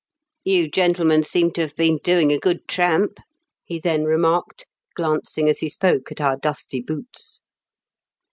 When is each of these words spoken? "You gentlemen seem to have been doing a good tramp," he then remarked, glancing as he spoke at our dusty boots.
"You 0.53 0.67
gentlemen 0.67 1.23
seem 1.23 1.51
to 1.51 1.61
have 1.61 1.75
been 1.75 1.99
doing 2.03 2.31
a 2.33 2.39
good 2.39 2.67
tramp," 2.67 3.19
he 3.63 3.77
then 3.77 4.03
remarked, 4.05 4.65
glancing 4.95 5.47
as 5.47 5.59
he 5.59 5.69
spoke 5.69 6.11
at 6.11 6.19
our 6.19 6.37
dusty 6.37 6.79
boots. 6.81 7.41